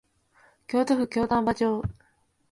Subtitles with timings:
[0.65, 1.83] 京都府京丹波町